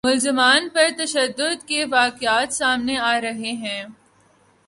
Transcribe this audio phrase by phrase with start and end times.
[0.05, 3.83] ملزمان پر تشدد کے واقعات سامنے آ رہے ہیں